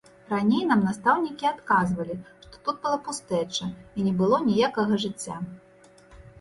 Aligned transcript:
Раней 0.33 0.61
нам 0.69 0.79
настаўнікі 0.87 1.45
адказвалі, 1.49 2.17
што 2.47 2.63
тут 2.69 2.81
была 2.87 2.97
пустэча 3.11 3.69
і 3.97 4.09
не 4.09 4.17
было 4.25 4.43
ніякага 4.51 4.93
жыцця. 5.07 5.35